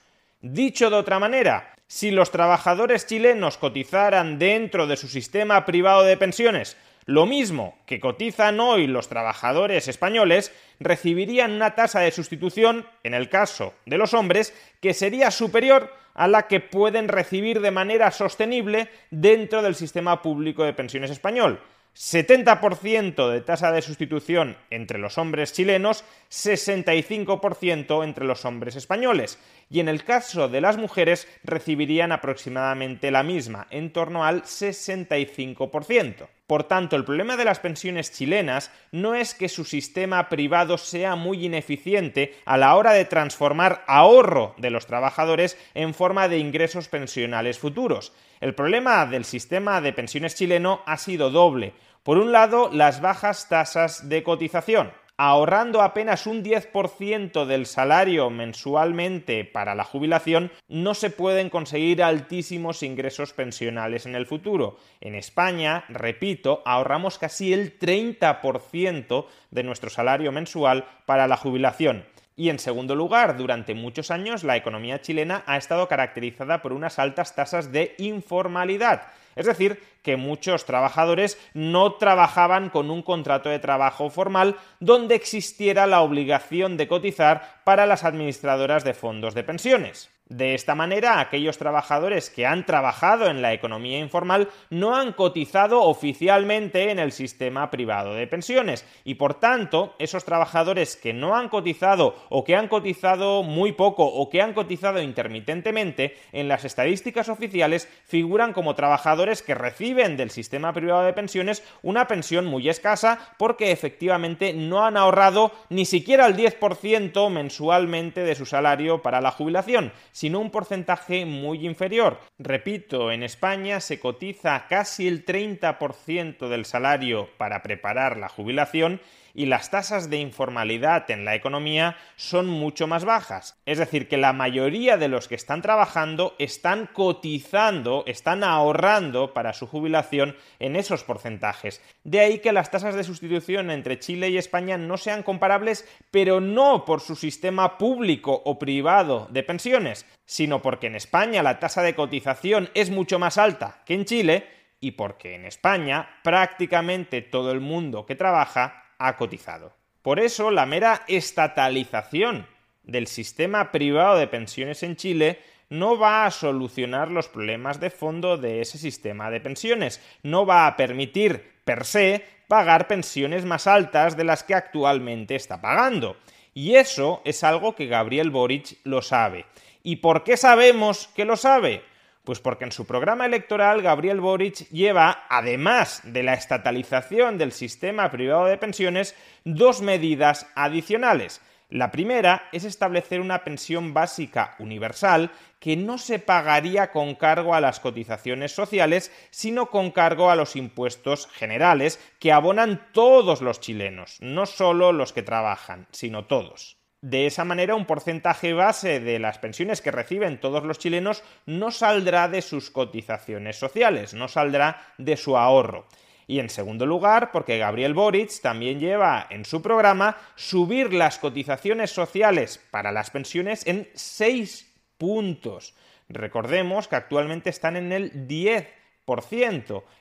Dicho 0.47 0.91
de 0.91 0.97
otra 0.97 1.17
manera, 1.17 1.73
si 1.87 2.11
los 2.11 2.29
trabajadores 2.29 3.07
chilenos 3.07 3.57
cotizaran 3.57 4.37
dentro 4.37 4.85
de 4.85 4.95
su 4.95 5.07
sistema 5.07 5.65
privado 5.65 6.03
de 6.03 6.17
pensiones 6.17 6.77
lo 7.05 7.25
mismo 7.25 7.79
que 7.87 7.99
cotizan 7.99 8.59
hoy 8.59 8.85
los 8.85 9.07
trabajadores 9.07 9.87
españoles, 9.87 10.51
recibirían 10.79 11.51
una 11.51 11.73
tasa 11.73 12.01
de 12.01 12.11
sustitución, 12.11 12.85
en 13.03 13.15
el 13.15 13.27
caso 13.27 13.73
de 13.87 13.97
los 13.97 14.13
hombres, 14.13 14.53
que 14.81 14.93
sería 14.93 15.31
superior 15.31 15.91
a 16.13 16.27
la 16.27 16.47
que 16.47 16.59
pueden 16.59 17.07
recibir 17.07 17.59
de 17.61 17.71
manera 17.71 18.11
sostenible 18.11 18.89
dentro 19.09 19.63
del 19.63 19.73
sistema 19.73 20.21
público 20.21 20.63
de 20.63 20.73
pensiones 20.73 21.09
español. 21.09 21.59
70% 21.95 23.29
de 23.29 23.39
tasa 23.39 23.71
de 23.71 23.81
sustitución 23.81 24.57
entre 24.69 24.99
los 24.99 25.17
hombres 25.17 25.53
chilenos, 25.53 26.03
65% 26.29 28.03
entre 28.03 28.25
los 28.25 28.43
hombres 28.43 28.75
españoles. 28.75 29.39
Y 29.69 29.79
en 29.79 29.87
el 29.87 30.03
caso 30.03 30.49
de 30.49 30.59
las 30.59 30.77
mujeres 30.77 31.27
recibirían 31.43 32.11
aproximadamente 32.11 33.11
la 33.11 33.23
misma, 33.23 33.67
en 33.71 33.93
torno 33.93 34.25
al 34.25 34.43
65%. 34.43 36.27
Por 36.47 36.65
tanto, 36.65 36.95
el 36.95 37.05
problema 37.05 37.37
de 37.37 37.45
las 37.45 37.59
pensiones 37.59 38.11
chilenas 38.11 38.71
no 38.91 39.15
es 39.15 39.33
que 39.33 39.49
su 39.49 39.63
sistema 39.63 40.29
privado 40.29 40.77
sea 40.77 41.15
muy 41.15 41.45
ineficiente 41.45 42.35
a 42.45 42.57
la 42.57 42.75
hora 42.75 42.93
de 42.93 43.05
transformar 43.05 43.83
ahorro 43.87 44.53
de 44.57 44.69
los 44.69 44.85
trabajadores 44.85 45.57
en 45.73 45.95
forma 45.95 46.27
de 46.27 46.37
ingresos 46.37 46.87
pensionales 46.87 47.57
futuros. 47.57 48.13
El 48.41 48.53
problema 48.53 49.07
del 49.07 49.25
sistema 49.25 49.81
de 49.81 49.93
pensiones 49.93 50.35
chileno 50.35 50.81
ha 50.85 50.97
sido 50.97 51.31
doble. 51.31 51.73
Por 52.05 52.19
un 52.19 52.31
lado, 52.31 52.69
las 52.71 53.01
bajas 53.01 53.49
tasas 53.49 54.09
de 54.09 54.21
cotización. 54.21 54.91
Ahorrando 55.17 55.81
apenas 55.81 56.27
un 56.27 56.43
10% 56.43 57.45
del 57.45 57.65
salario 57.65 58.29
mensualmente 58.29 59.43
para 59.43 59.73
la 59.73 59.85
jubilación, 59.85 60.51
no 60.67 60.93
se 60.93 61.09
pueden 61.09 61.49
conseguir 61.49 62.03
altísimos 62.03 62.83
ingresos 62.83 63.33
pensionales 63.33 64.05
en 64.05 64.13
el 64.13 64.27
futuro. 64.27 64.77
En 65.01 65.15
España, 65.15 65.83
repito, 65.89 66.61
ahorramos 66.65 67.17
casi 67.17 67.53
el 67.53 67.79
30% 67.79 69.25
de 69.49 69.63
nuestro 69.63 69.89
salario 69.89 70.31
mensual 70.31 70.85
para 71.07 71.27
la 71.27 71.37
jubilación. 71.37 72.05
Y 72.37 72.49
en 72.49 72.59
segundo 72.59 72.95
lugar, 72.95 73.37
durante 73.37 73.73
muchos 73.73 74.11
años 74.11 74.43
la 74.43 74.57
economía 74.57 75.01
chilena 75.01 75.43
ha 75.45 75.55
estado 75.55 75.87
caracterizada 75.87 76.61
por 76.61 76.73
unas 76.73 76.99
altas 76.99 77.33
tasas 77.33 77.71
de 77.71 77.95
informalidad. 77.97 79.03
Es 79.35 79.45
decir, 79.45 79.81
que 80.01 80.17
muchos 80.17 80.65
trabajadores 80.65 81.37
no 81.53 81.93
trabajaban 81.93 82.69
con 82.69 82.91
un 82.91 83.01
contrato 83.01 83.49
de 83.49 83.59
trabajo 83.59 84.09
formal 84.09 84.55
donde 84.79 85.15
existiera 85.15 85.87
la 85.87 86.01
obligación 86.01 86.77
de 86.77 86.87
cotizar 86.87 87.61
para 87.63 87.85
las 87.85 88.03
administradoras 88.03 88.83
de 88.83 88.93
fondos 88.93 89.33
de 89.33 89.43
pensiones. 89.43 90.09
De 90.27 90.55
esta 90.55 90.73
manera, 90.73 91.19
aquellos 91.19 91.59
trabajadores 91.59 92.31
que 92.31 92.47
han 92.47 92.65
trabajado 92.65 93.27
en 93.27 93.43
la 93.43 93.53
economía 93.53 93.99
informal 93.99 94.49
no 94.71 94.95
han 94.95 95.13
cotizado 95.13 95.83
oficialmente 95.83 96.89
en 96.89 96.97
el 96.97 97.11
sistema 97.11 97.69
privado 97.69 98.15
de 98.15 98.25
pensiones. 98.25 98.87
Y 99.03 99.15
por 99.15 99.35
tanto, 99.35 99.93
esos 99.99 100.25
trabajadores 100.25 100.95
que 100.95 101.13
no 101.13 101.35
han 101.35 101.47
cotizado 101.47 102.15
o 102.29 102.43
que 102.43 102.55
han 102.55 102.69
cotizado 102.69 103.43
muy 103.43 103.73
poco 103.73 104.03
o 104.03 104.27
que 104.31 104.41
han 104.41 104.53
cotizado 104.53 104.99
intermitentemente 104.99 106.17
en 106.31 106.47
las 106.47 106.65
estadísticas 106.65 107.29
oficiales 107.29 107.87
figuran 108.07 108.51
como 108.51 108.73
trabajadores 108.73 109.43
que 109.43 109.53
reciben 109.53 110.17
del 110.17 110.31
sistema 110.31 110.73
privado 110.73 111.03
de 111.03 111.13
pensiones 111.13 111.63
una 111.83 112.07
pensión 112.07 112.47
muy 112.47 112.67
escasa 112.67 113.19
porque 113.37 113.71
efectivamente 113.71 114.53
no 114.53 114.87
han 114.87 114.97
ahorrado 114.97 115.51
ni 115.69 115.85
siquiera 115.85 116.25
el 116.25 116.35
10% 116.35 117.29
mensualmente 117.29 118.21
de 118.21 118.33
su 118.33 118.47
salario 118.47 119.03
para 119.03 119.21
la 119.21 119.29
jubilación 119.29 119.93
sino 120.15 120.39
un 120.39 120.49
porcentaje 120.49 121.25
muy 121.25 121.65
inferior. 121.65 122.21
Repito, 122.39 123.11
en 123.11 123.21
España 123.21 123.81
se 123.81 123.99
cotiza 123.99 124.65
casi 124.69 125.09
el 125.09 125.25
30% 125.25 126.47
del 126.47 126.63
salario 126.63 127.27
para 127.37 127.61
preparar 127.61 128.15
la 128.15 128.29
jubilación 128.29 129.01
y 129.35 129.45
las 129.45 129.69
tasas 129.69 130.09
de 130.09 130.17
informalidad 130.17 131.11
en 131.11 131.25
la 131.25 131.35
economía 131.35 131.97
son 132.15 132.47
mucho 132.47 132.87
más 132.87 133.03
bajas. 133.03 133.59
Es 133.65 133.77
decir, 133.77 134.07
que 134.07 134.17
la 134.17 134.33
mayoría 134.33 134.97
de 134.97 135.09
los 135.09 135.27
que 135.27 135.35
están 135.35 135.61
trabajando 135.61 136.35
están 136.39 136.87
cotizando, 136.91 138.03
están 138.07 138.43
ahorrando 138.43 139.33
para 139.33 139.53
su 139.53 139.67
jubilación 139.67 140.37
en 140.59 140.77
esos 140.77 141.03
porcentajes. 141.03 141.81
De 142.03 142.21
ahí 142.21 142.39
que 142.39 142.53
las 142.53 142.71
tasas 142.71 142.95
de 142.95 143.03
sustitución 143.03 143.69
entre 143.69 143.99
Chile 143.99 144.29
y 144.29 144.37
España 144.37 144.77
no 144.77 144.95
sean 144.97 145.21
comparables, 145.21 145.85
pero 146.11 146.39
no 146.39 146.85
por 146.85 147.01
su 147.01 147.15
sistema 147.15 147.77
público 147.77 148.41
o 148.45 148.57
privado 148.57 149.27
de 149.29 149.43
pensiones, 149.43 150.05
sino 150.25 150.61
porque 150.61 150.87
en 150.87 150.95
España 150.95 151.43
la 151.43 151.59
tasa 151.59 151.81
de 151.81 151.93
cotización 151.93 152.69
es 152.73 152.89
mucho 152.89 153.19
más 153.19 153.37
alta 153.37 153.81
que 153.85 153.95
en 153.95 154.05
Chile 154.05 154.47
y 154.79 154.91
porque 154.91 155.35
en 155.35 155.45
España 155.45 156.19
prácticamente 156.23 157.21
todo 157.21 157.51
el 157.51 157.59
mundo 157.59 158.05
que 158.05 158.15
trabaja 158.15 158.84
ha 158.97 159.17
cotizado. 159.17 159.73
Por 160.01 160.19
eso, 160.19 160.51
la 160.51 160.65
mera 160.65 161.01
estatalización 161.07 162.47
del 162.83 163.07
sistema 163.07 163.71
privado 163.71 164.17
de 164.17 164.27
pensiones 164.27 164.83
en 164.83 164.95
Chile 164.95 165.39
no 165.69 165.97
va 165.97 166.25
a 166.25 166.31
solucionar 166.31 167.09
los 167.09 167.27
problemas 167.27 167.79
de 167.79 167.89
fondo 167.89 168.37
de 168.37 168.61
ese 168.61 168.77
sistema 168.77 169.31
de 169.31 169.41
pensiones, 169.41 170.01
no 170.21 170.45
va 170.45 170.67
a 170.67 170.77
permitir 170.77 171.55
per 171.63 171.85
se 171.85 172.23
pagar 172.47 172.87
pensiones 172.87 173.45
más 173.45 173.65
altas 173.65 174.15
de 174.15 174.23
las 174.23 174.43
que 174.43 174.53
actualmente 174.53 175.35
está 175.35 175.61
pagando. 175.61 176.17
Y 176.53 176.75
eso 176.75 177.21
es 177.25 177.43
algo 177.43 177.75
que 177.75 177.87
Gabriel 177.87 178.29
Boric 178.29 178.77
lo 178.83 179.01
sabe. 179.01 179.45
¿Y 179.83 179.97
por 179.97 180.23
qué 180.23 180.37
sabemos 180.37 181.09
que 181.15 181.25
lo 181.25 181.35
sabe? 181.35 181.83
Pues 182.25 182.39
porque 182.39 182.65
en 182.65 182.71
su 182.71 182.85
programa 182.85 183.27
electoral 183.27 183.83
Gabriel 183.83 184.19
Boric 184.19 184.67
lleva, 184.69 185.25
además 185.29 186.01
de 186.03 186.23
la 186.23 186.33
estatalización 186.33 187.37
del 187.37 187.51
sistema 187.51 188.09
privado 188.09 188.47
de 188.47 188.57
pensiones, 188.57 189.15
dos 189.43 189.81
medidas 189.81 190.47
adicionales. 190.55 191.39
La 191.69 191.91
primera 191.91 192.49
es 192.51 192.63
establecer 192.63 193.21
una 193.21 193.43
pensión 193.43 193.93
básica 193.93 194.55
universal 194.57 195.31
que 195.59 195.75
no 195.77 195.99
se 195.99 196.17
pagaría 196.17 196.91
con 196.91 197.13
cargo 197.13 197.53
a 197.53 197.61
las 197.61 197.79
cotizaciones 197.79 198.51
sociales, 198.51 199.11
sino 199.29 199.69
con 199.69 199.91
cargo 199.91 200.31
a 200.31 200.35
los 200.35 200.55
impuestos 200.55 201.27
generales 201.27 201.99
que 202.19 202.31
abonan 202.31 202.87
todos 202.91 203.41
los 203.41 203.59
chilenos, 203.59 204.17
no 204.21 204.47
solo 204.47 204.93
los 204.93 205.13
que 205.13 205.23
trabajan, 205.23 205.87
sino 205.91 206.25
todos. 206.25 206.77
De 207.05 207.27
esa 207.27 207.45
manera, 207.45 207.75
un 207.75 207.85
porcentaje 207.85 208.53
base 208.53 208.99
de 208.99 209.19
las 209.19 209.37
pensiones 209.37 209.79
que 209.79 209.91
reciben 209.91 210.39
todos 210.39 210.63
los 210.63 210.79
chilenos 210.79 211.21
no 211.45 211.69
saldrá 211.69 212.27
de 212.27 212.41
sus 212.41 212.71
cotizaciones 212.71 213.59
sociales, 213.59 214.15
no 214.15 214.27
saldrá 214.27 214.81
de 214.97 215.15
su 215.15 215.37
ahorro. 215.37 215.85
Y 216.25 216.39
en 216.39 216.49
segundo 216.49 216.87
lugar, 216.87 217.29
porque 217.31 217.59
Gabriel 217.59 217.93
Boric 217.93 218.41
también 218.41 218.79
lleva 218.79 219.27
en 219.29 219.45
su 219.45 219.61
programa 219.61 220.17
subir 220.33 220.95
las 220.95 221.19
cotizaciones 221.19 221.91
sociales 221.91 222.59
para 222.71 222.91
las 222.91 223.11
pensiones 223.11 223.67
en 223.67 223.87
6 223.93 224.73
puntos. 224.97 225.75
Recordemos 226.09 226.87
que 226.87 226.95
actualmente 226.95 227.51
están 227.51 227.75
en 227.75 227.91
el 227.91 228.27
10%. 228.27 228.65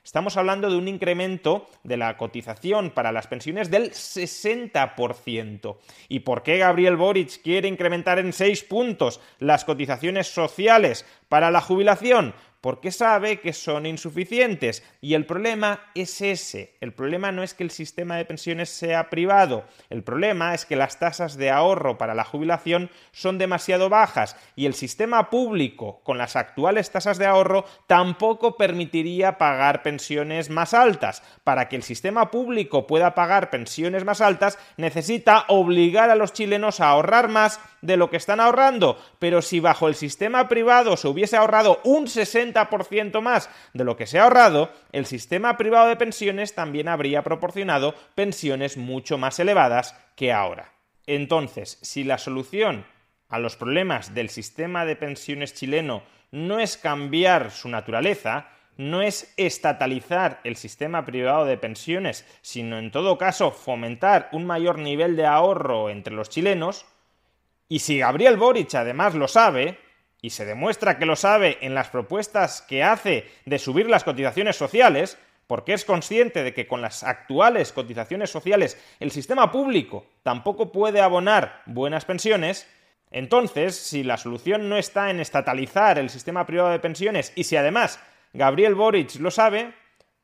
Estamos 0.03 0.35
hablando 0.35 0.67
de 0.67 0.77
un 0.77 0.87
incremento 0.87 1.67
de 1.83 1.95
la 1.95 2.17
cotización 2.17 2.89
para 2.89 3.11
las 3.11 3.27
pensiones 3.27 3.69
del 3.69 3.91
60%. 3.91 5.77
¿Y 6.09 6.21
por 6.21 6.41
qué 6.41 6.57
Gabriel 6.57 6.95
Boric 6.95 7.41
quiere 7.43 7.67
incrementar 7.67 8.17
en 8.17 8.33
6 8.33 8.63
puntos 8.63 9.21
las 9.37 9.63
cotizaciones 9.63 10.25
sociales 10.27 11.05
para 11.29 11.51
la 11.51 11.61
jubilación? 11.61 12.33
Porque 12.65 12.91
sabe 12.91 13.41
que 13.41 13.53
son 13.53 13.85
insuficientes. 13.85 14.81
Y 14.99 15.13
el 15.13 15.27
problema 15.27 15.81
es 15.93 16.19
ese. 16.21 16.73
El 16.81 16.93
problema 16.93 17.31
no 17.31 17.43
es 17.43 17.53
que 17.53 17.63
el 17.63 17.69
sistema 17.69 18.17
de 18.17 18.25
pensiones 18.25 18.69
sea 18.69 19.11
privado. 19.11 19.65
El 19.91 20.01
problema 20.01 20.55
es 20.55 20.65
que 20.65 20.75
las 20.75 20.97
tasas 20.97 21.37
de 21.37 21.51
ahorro 21.51 21.99
para 21.99 22.15
la 22.15 22.23
jubilación 22.23 22.89
son 23.11 23.37
demasiado 23.37 23.87
bajas 23.89 24.35
y 24.55 24.65
el 24.65 24.73
sistema 24.73 25.29
público, 25.29 26.01
con 26.01 26.17
las 26.17 26.35
actuales 26.35 26.89
tasas 26.89 27.19
de 27.19 27.27
ahorro, 27.27 27.65
tampoco 27.85 28.57
permitiría 28.57 29.37
pagar 29.37 29.83
pensiones 29.83 30.49
más 30.49 30.73
altas. 30.73 31.21
Para 31.43 31.69
que 31.69 31.75
el 31.75 31.83
sistema 31.83 32.31
público 32.31 32.87
pueda 32.87 33.13
pagar 33.13 33.51
pensiones 33.51 34.05
más 34.05 34.21
altas, 34.21 34.57
necesita 34.77 35.45
obligar 35.49 36.09
a 36.09 36.15
los 36.15 36.33
chilenos 36.33 36.79
a 36.79 36.89
ahorrar 36.89 37.27
más 37.27 37.59
de 37.85 37.97
lo 37.97 38.09
que 38.09 38.17
están 38.17 38.39
ahorrando. 38.39 38.99
Pero 39.19 39.41
si 39.41 39.59
bajo 39.59 39.87
el 39.87 39.95
sistema 39.95 40.47
privado 40.47 40.97
se 40.97 41.07
hubiese 41.07 41.37
ahorrado 41.37 41.79
un 41.83 42.07
60 42.07 42.69
ciento 42.89 43.21
más 43.21 43.49
de 43.73 43.83
lo 43.83 43.95
que 43.95 44.07
se 44.07 44.19
ha 44.19 44.23
ahorrado, 44.23 44.71
el 44.91 45.05
sistema 45.05 45.57
privado 45.57 45.87
de 45.87 45.95
pensiones 45.95 46.55
también 46.55 46.87
habría 46.87 47.23
proporcionado 47.23 47.95
pensiones 48.15 48.77
mucho 48.77 49.17
más 49.17 49.39
elevadas 49.39 49.95
que 50.15 50.33
ahora. 50.33 50.73
Entonces, 51.07 51.77
si 51.81 52.03
la 52.03 52.17
solución 52.17 52.85
a 53.29 53.39
los 53.39 53.55
problemas 53.55 54.13
del 54.13 54.29
sistema 54.29 54.85
de 54.85 54.95
pensiones 54.95 55.53
chileno 55.53 56.03
no 56.31 56.59
es 56.59 56.77
cambiar 56.77 57.51
su 57.51 57.69
naturaleza, 57.69 58.49
no 58.77 59.01
es 59.01 59.33
estatalizar 59.37 60.41
el 60.43 60.55
sistema 60.55 61.05
privado 61.05 61.45
de 61.45 61.57
pensiones, 61.57 62.25
sino 62.41 62.77
en 62.77 62.91
todo 62.91 63.17
caso 63.17 63.51
fomentar 63.51 64.29
un 64.31 64.45
mayor 64.45 64.79
nivel 64.79 65.15
de 65.15 65.25
ahorro 65.25 65.89
entre 65.89 66.13
los 66.13 66.29
chilenos, 66.29 66.85
y 67.67 67.79
si 67.79 67.99
Gabriel 67.99 68.37
Boric 68.37 68.73
además 68.75 69.15
lo 69.15 69.27
sabe, 69.27 69.79
y 70.21 70.31
se 70.31 70.45
demuestra 70.45 70.97
que 70.97 71.05
lo 71.05 71.15
sabe 71.15 71.59
en 71.61 71.75
las 71.75 71.89
propuestas 71.89 72.63
que 72.63 72.83
hace 72.83 73.29
de 73.45 73.59
subir 73.59 73.89
las 73.89 74.03
cotizaciones 74.03 74.55
sociales, 74.55 75.19
porque 75.45 75.73
es 75.73 75.85
consciente 75.85 76.43
de 76.43 76.53
que 76.53 76.67
con 76.67 76.81
las 76.81 77.03
actuales 77.03 77.71
cotizaciones 77.71 78.31
sociales 78.31 78.81
el 78.99 79.11
sistema 79.11 79.51
público 79.51 80.07
tampoco 80.23 80.71
puede 80.71 81.01
abonar 81.01 81.61
buenas 81.67 82.05
pensiones, 82.05 82.67
entonces, 83.11 83.75
si 83.75 84.03
la 84.03 84.17
solución 84.17 84.67
no 84.67 84.77
está 84.77 85.09
en 85.09 85.19
estatalizar 85.19 85.97
el 85.99 86.09
sistema 86.09 86.45
privado 86.45 86.71
de 86.71 86.79
pensiones 86.79 87.31
y 87.35 87.45
si 87.45 87.55
además 87.55 87.99
Gabriel 88.33 88.75
Boric 88.75 89.15
lo 89.19 89.31
sabe, 89.31 89.73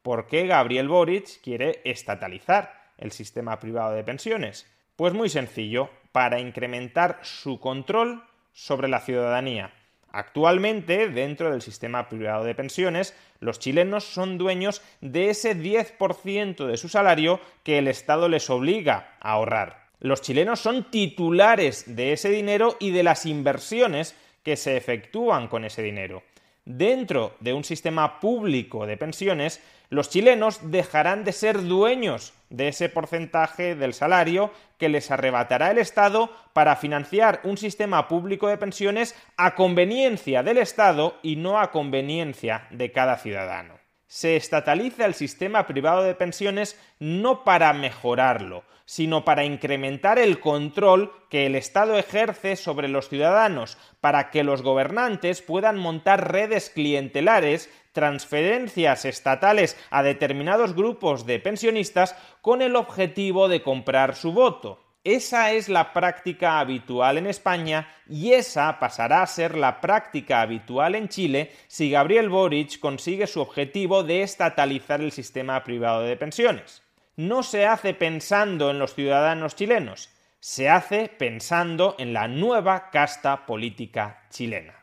¿por 0.02 0.28
qué 0.28 0.46
Gabriel 0.46 0.90
Boric 0.90 1.42
quiere 1.42 1.82
estatalizar 1.86 2.92
el 2.98 3.12
sistema 3.12 3.60
privado 3.60 3.94
de 3.94 4.04
pensiones? 4.04 4.70
Pues 4.96 5.14
muy 5.14 5.30
sencillo, 5.30 5.90
para 6.12 6.40
incrementar 6.40 7.20
su 7.22 7.60
control 7.60 8.24
sobre 8.54 8.88
la 8.88 9.00
ciudadanía. 9.00 9.72
Actualmente, 10.12 11.08
dentro 11.08 11.52
del 11.52 11.62
sistema 11.62 12.10
privado 12.10 12.44
de 12.44 12.54
pensiones, 12.54 13.16
los 13.40 13.60
chilenos 13.60 14.04
son 14.04 14.38
dueños 14.38 14.82
de 15.00 15.30
ese 15.30 15.56
10% 15.56 16.66
de 16.66 16.78
su 16.78 16.90
salario 16.90 17.40
que 17.64 17.78
el 17.78 17.88
Estado 17.88 18.28
les 18.28 18.50
obliga 18.50 19.16
a 19.22 19.32
ahorrar. 19.32 19.88
Los 20.00 20.22
chilenos 20.22 20.60
son 20.60 20.92
titulares 20.92 21.96
de 21.96 22.14
ese 22.14 22.30
dinero 22.30 22.76
y 22.80 22.92
de 22.92 23.04
las 23.04 23.26
inversiones 23.26 24.16
que 24.44 24.58
se 24.58 24.76
efectúan 24.76 25.48
con 25.48 25.64
ese 25.64 25.82
dinero. 25.82 26.24
Dentro 26.66 27.36
de 27.40 27.54
un 27.54 27.64
sistema 27.64 28.20
público 28.20 28.86
de 28.86 28.96
pensiones, 28.96 29.64
los 29.90 30.10
chilenos 30.10 30.72
dejarán 30.72 31.24
de 31.24 31.32
ser 31.32 31.64
dueños 31.64 32.34
de 32.50 32.68
ese 32.68 32.88
porcentaje 32.88 33.74
del 33.74 33.96
salario 33.96 34.52
que 34.78 34.88
les 34.88 35.10
arrebatará 35.10 35.72
el 35.72 35.80
Estado 35.80 36.30
para 36.54 36.76
financiar 36.76 37.42
un 37.44 37.58
sistema 37.58 38.08
público 38.08 38.48
de 38.48 38.58
pensiones 38.58 39.16
a 39.38 39.56
conveniencia 39.56 40.44
del 40.44 40.60
Estado 40.60 41.18
y 41.24 41.36
no 41.36 41.60
a 41.60 41.72
conveniencia 41.72 42.68
de 42.70 42.92
cada 42.92 43.18
ciudadano. 43.18 43.80
Se 44.06 44.36
estataliza 44.36 45.06
el 45.06 45.16
sistema 45.16 45.66
privado 45.66 46.04
de 46.04 46.14
pensiones 46.14 46.80
no 47.00 47.44
para 47.44 47.74
mejorarlo, 47.74 48.64
sino 48.92 49.24
para 49.24 49.46
incrementar 49.46 50.20
el 50.20 50.42
control 50.42 51.14
que 51.30 51.46
el 51.46 51.56
Estado 51.56 51.98
ejerce 51.98 52.58
sobre 52.58 52.90
los 52.90 53.08
ciudadanos, 53.08 53.78
para 54.02 54.32
que 54.32 54.44
los 54.44 54.64
gobernantes 54.64 55.42
puedan 55.42 55.78
montar 55.78 56.30
redes 56.30 56.70
clientelares 56.70 57.70
transferencias 57.94 59.06
estatales 59.06 59.78
a 59.92 60.04
determinados 60.04 60.76
grupos 60.76 61.26
de 61.26 61.40
pensionistas 61.40 62.18
con 62.42 62.62
el 62.62 62.76
objetivo 62.76 63.48
de 63.48 63.64
comprar 63.64 64.14
su 64.14 64.34
voto. 64.34 64.84
Esa 65.06 65.54
es 65.54 65.70
la 65.70 65.94
práctica 65.94 66.60
habitual 66.60 67.18
en 67.18 67.28
España 67.28 67.88
y 68.10 68.34
esa 68.34 68.78
pasará 68.78 69.22
a 69.22 69.28
ser 69.28 69.56
la 69.56 69.80
práctica 69.80 70.42
habitual 70.42 70.96
en 70.96 71.08
Chile 71.08 71.54
si 71.70 71.90
Gabriel 71.92 72.28
Boric 72.28 72.78
consigue 72.82 73.26
su 73.26 73.40
objetivo 73.40 74.04
de 74.04 74.24
estatalizar 74.24 75.00
el 75.00 75.14
sistema 75.14 75.64
privado 75.64 76.02
de 76.02 76.18
pensiones. 76.18 76.84
No 77.22 77.44
se 77.44 77.68
hace 77.68 77.94
pensando 77.94 78.72
en 78.72 78.80
los 78.80 78.96
ciudadanos 78.96 79.56
chilenos, 79.56 80.10
se 80.40 80.70
hace 80.70 81.08
pensando 81.08 81.96
en 82.00 82.14
la 82.14 82.28
nueva 82.28 82.90
casta 82.90 83.46
política 83.46 84.24
chilena. 84.32 84.74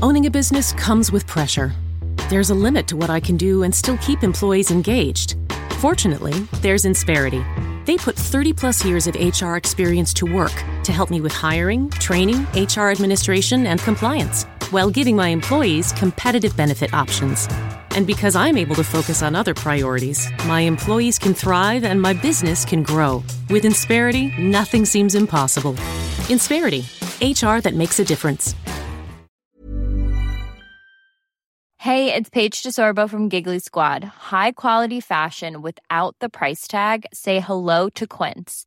Owning 0.00 0.26
a 0.26 0.30
business 0.30 0.72
comes 0.74 1.10
with 1.10 1.26
pressure. 1.26 1.72
There's 2.30 2.50
a 2.50 2.54
limit 2.54 2.86
to 2.86 2.96
what 2.96 3.10
I 3.10 3.18
can 3.18 3.36
do 3.36 3.64
and 3.64 3.74
still 3.74 3.98
keep 3.98 4.22
employees 4.22 4.70
engaged. 4.70 5.34
Fortunately, 5.80 6.34
there's 6.62 6.84
Insperity. 6.84 7.44
They 7.86 7.96
put 7.96 8.14
30 8.14 8.52
plus 8.52 8.84
years 8.84 9.08
of 9.08 9.16
HR 9.16 9.56
experience 9.56 10.14
to 10.14 10.26
work 10.26 10.54
to 10.86 10.92
help 10.92 11.10
me 11.10 11.20
with 11.20 11.32
hiring, 11.32 11.90
training, 11.90 12.46
HR 12.54 12.88
administration, 12.90 13.66
and 13.66 13.78
compliance, 13.80 14.44
while 14.70 14.90
giving 14.90 15.14
my 15.14 15.28
employees 15.28 15.92
competitive 15.92 16.56
benefit 16.56 16.94
options. 16.94 17.46
And 17.90 18.06
because 18.06 18.34
I'm 18.34 18.56
able 18.56 18.74
to 18.76 18.84
focus 18.84 19.22
on 19.22 19.34
other 19.34 19.54
priorities, 19.54 20.28
my 20.46 20.60
employees 20.60 21.18
can 21.18 21.34
thrive 21.34 21.84
and 21.84 22.00
my 22.00 22.12
business 22.12 22.64
can 22.64 22.82
grow. 22.82 23.22
With 23.50 23.64
Insperity, 23.64 24.36
nothing 24.38 24.84
seems 24.84 25.14
impossible. 25.14 25.74
Insperity, 26.28 26.82
HR 27.20 27.60
that 27.60 27.74
makes 27.74 27.98
a 28.00 28.04
difference. 28.04 28.54
Hey, 31.78 32.12
it's 32.12 32.28
Paige 32.28 32.64
DeSorbo 32.64 33.08
from 33.08 33.28
Giggly 33.28 33.60
Squad. 33.60 34.02
High 34.02 34.52
quality 34.52 35.00
fashion 35.00 35.62
without 35.62 36.16
the 36.18 36.28
price 36.28 36.66
tag. 36.66 37.06
Say 37.12 37.38
hello 37.38 37.88
to 37.90 38.06
Quince. 38.08 38.66